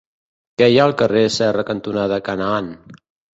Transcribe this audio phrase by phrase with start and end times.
[0.61, 2.73] Què hi ha al carrer Serra cantonada Canaan?